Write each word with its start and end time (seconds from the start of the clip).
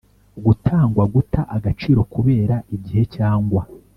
gutangwa 0.45 1.03
guta 1.13 1.41
agaciro 1.55 1.99
kubera 2.13 2.55
igihe 2.75 3.03
cyangwa 3.15 3.61